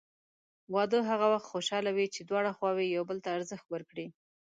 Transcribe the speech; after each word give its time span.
واده 0.75 0.99
هغه 1.09 1.25
وخت 1.33 1.47
خوشحاله 1.51 1.91
وي 1.93 2.07
چې 2.15 2.21
دواړه 2.29 2.51
خواوې 2.57 2.85
یو 2.95 3.03
بل 3.09 3.17
ته 3.25 3.29
ارزښت 3.37 3.65
ورکړي. 3.69 4.07